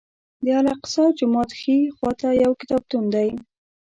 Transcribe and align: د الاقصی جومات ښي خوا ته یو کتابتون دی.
د 0.43 0.45
الاقصی 0.59 1.05
جومات 1.17 1.49
ښي 1.59 1.77
خوا 1.95 2.11
ته 2.19 2.27
یو 2.43 2.51
کتابتون 2.61 3.03
دی. 3.15 3.29